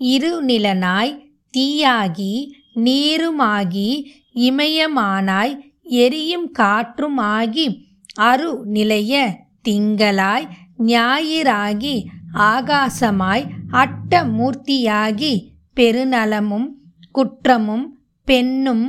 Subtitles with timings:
[0.00, 1.12] இருநிலனாய்
[1.54, 2.32] தீயாகி
[2.86, 3.88] நீருமாகி
[4.40, 5.54] இமயமானாய்
[5.98, 7.66] எரியும் காற்றும் ஆகி
[8.22, 9.14] அரு நிலைய
[9.68, 10.46] திங்களாய்
[10.86, 11.96] ஞாயிறாகி
[12.46, 13.44] ஆகாசமாய்
[13.82, 15.34] அட்டமூர்த்தியாகி
[15.76, 16.68] பெருநலமும்
[17.14, 17.86] குற்றமும்
[18.28, 18.86] பெண்ணும்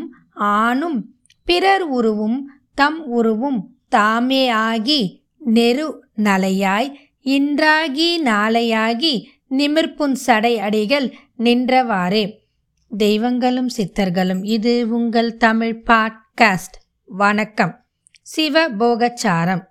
[0.56, 1.00] ஆணும்
[1.48, 2.40] பிறர் உருவும்
[2.74, 5.02] தம் உருவும் தாமே ஆகி
[5.54, 5.88] நெரு
[6.20, 6.90] நலையாய்
[7.30, 9.14] இன்றாகி நாளையாகி
[9.48, 12.38] நிமிர்ப்புன் சடை அடிகள் நின்றவாறே.
[12.98, 16.78] தெய்வங்களும் சித்தர்களும் இது உங்கள் தமிழ் பாட்காஸ்ட்.
[17.06, 17.86] வணக்கம்.
[18.36, 19.64] சிவபோகச்சாரம்.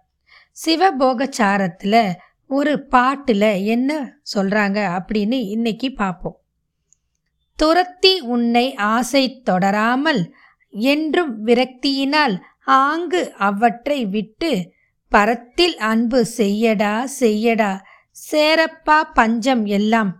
[0.67, 2.13] சிவபோகச்சாரத்தில்
[2.49, 6.41] ஒரு பாட்டில் என்ன சொல்கிறாங்க அப்படின்னு இன்னைக்கு பார்ப்போம்
[7.57, 10.31] துரத்தி உன்னை ஆசை தொடராமல்
[10.71, 14.73] என்றும் விரக்தியினால் ஆங்கு அவற்றை விட்டு
[15.09, 17.81] பரத்தில் அன்பு செய்யடா செய்யடா
[18.27, 20.11] சேரப்பா பஞ்சம் எல்லாம்.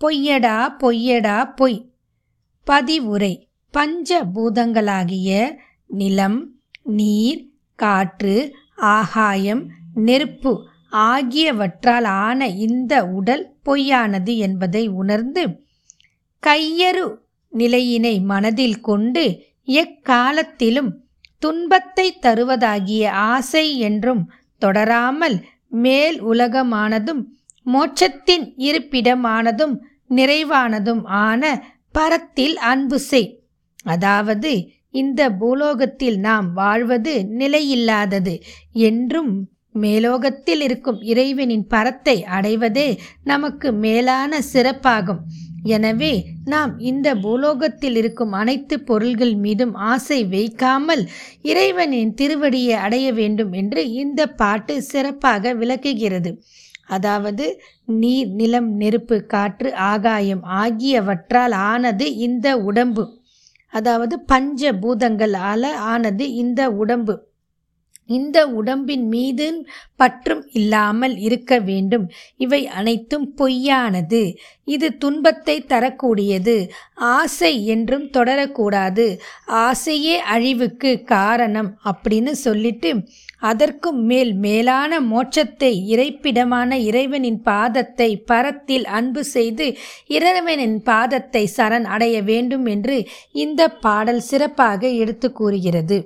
[0.00, 1.78] பொய்யடா பொய்யடா பொய்.
[2.66, 3.32] பதிவுரை.
[3.74, 5.30] பஞ்ச பூதங்களாகிய
[5.90, 6.38] நிலம்
[6.90, 7.42] நீர்
[7.78, 8.36] காற்று
[8.76, 9.62] ஆகாயம்
[9.94, 10.52] நெருப்பு
[11.06, 15.42] ஆகியவற்றால் ஆன இந்த உடல் பொய்யானது என்பதை உணர்ந்து
[16.42, 17.06] கையறு
[17.52, 19.24] நிலையினை மனதில் கொண்டு
[19.74, 20.90] எக்காலத்திலும்
[21.42, 24.22] துன்பத்தை தருவதாகிய ஆசை என்றும்
[24.62, 25.36] தொடராமல்
[25.76, 27.22] மேல் உலகமானதும்
[27.72, 29.74] மோட்சத்தின் இருப்பிடமானதும்
[30.10, 31.42] நிறைவானதும் ஆன
[31.96, 33.30] பரத்தில் அன்பு செய்.
[33.84, 34.52] அதாவது
[35.00, 38.34] இந்த பூலோகத்தில் நாம் வாழ்வது நிலையில்லாதது.
[38.88, 39.32] என்றும்
[39.74, 42.88] மேலோகத்தில் இருக்கும் இறைவனின் பரத்தை அடைவதே
[43.30, 45.20] நமக்கு மேலான சிறப்பாகும்.
[45.74, 46.12] எனவே
[46.52, 51.02] நாம் இந்த பூலோகத்தில் இருக்கும் அனைத்து பொருள்கள் மீதும் ஆசை வைக்காமல்
[51.50, 56.32] இறைவனின் திருவடியை அடைய வேண்டும் என்று இந்த பாட்டு சிறப்பாக விளக்குகிறது.
[56.88, 57.46] அதாவது
[58.00, 63.04] நீர் நிலம் நெருப்பு காற்று ஆகாயம் ஆகியவற்றால் ஆனது இந்த உடம்பு.
[63.72, 67.14] அதாவது பஞ்ச பூதங்களால் ஆனது இந்த உடம்பு.
[68.08, 69.46] இந்த உடம்பின் மீது
[69.96, 72.04] பற்றும் இல்லாமல் இருக்க வேண்டும்.
[72.36, 74.22] இவை அனைத்தும் பொய்யானது.
[74.64, 76.56] இது துன்பத்தை தரக்கூடியது.
[76.96, 79.06] ஆசை என்றும் தொடரக்கூடாது.
[79.46, 82.92] ஆசையே அழிவுக்கு காரணம் அப்படின்னு சொல்லிட்டு
[83.40, 89.66] அதற்கும் மேல் மேலான மோட்சத்தை இறைப்பிடமான இறைவனின் பாதத்தை பரத்தில் அன்பு செய்து
[90.08, 92.98] இறைவனின் பாதத்தை சரண் அடைய வேண்டும் என்று
[93.32, 95.98] இந்த பாடல் சிறப்பாக எடுத்து கூறுகிறது.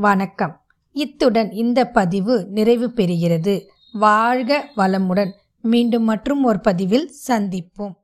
[0.00, 0.60] வணக்கம்.
[0.92, 3.66] இத்துடன் இந்த பதிவு நிறைவு பெறுகிறது.
[3.92, 5.30] வாழ்க வளமுடன்.
[5.62, 7.94] மீண்டும் மற்றும் ஒரு பதிவில் சந்திப்போம்.